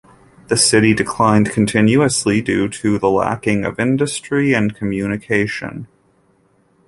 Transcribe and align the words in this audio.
The 0.47 0.57
city 0.57 0.95
declined 0.95 1.51
continuously, 1.51 2.41
due 2.41 2.69
to 2.69 2.97
the 2.97 3.07
lacking 3.07 3.65
of 3.65 3.79
industry 3.79 4.51
and 4.51 4.75
communication. 4.75 5.85